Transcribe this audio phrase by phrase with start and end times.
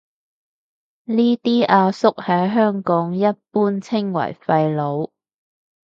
[1.03, 5.11] 呢啲阿叔喺香港一般稱為廢老